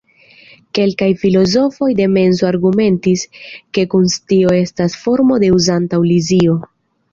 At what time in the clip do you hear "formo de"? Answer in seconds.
5.05-5.55